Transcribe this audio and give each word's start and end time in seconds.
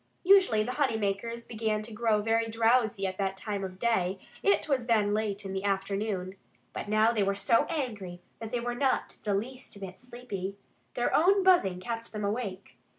Usually 0.23 0.63
the 0.63 0.71
honey 0.71 0.97
makers 0.97 1.45
began 1.45 1.83
to 1.83 1.93
grow 1.93 2.23
very 2.23 2.49
drowsy 2.49 3.05
at 3.05 3.19
that 3.19 3.37
time 3.37 3.63
of 3.63 3.77
day 3.77 4.17
(it 4.41 4.67
was 4.67 4.87
then 4.87 5.13
late 5.13 5.45
in 5.45 5.53
the 5.53 5.63
afternoon). 5.63 6.37
But 6.73 6.89
now 6.89 7.11
they 7.11 7.21
were 7.21 7.35
so 7.35 7.65
angry 7.69 8.19
that 8.39 8.49
they 8.49 8.59
were 8.59 8.73
not 8.73 9.17
the 9.25 9.35
least 9.35 9.79
bit 9.79 10.01
sleepy. 10.01 10.57
Their 10.95 11.15
own 11.15 11.43
buzzing 11.43 11.79
kept 11.79 12.13
them 12.13 12.25
awake. 12.25 12.79